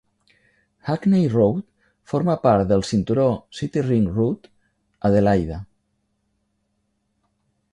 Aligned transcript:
Hackney 0.85 1.27
Road 1.33 1.63
forma 2.13 2.37
part 2.45 2.65
del 2.71 2.81
cinturó 2.91 3.27
City 3.59 3.83
Ring 3.89 4.07
Route, 4.07 4.49
Adelaida. 4.99 5.63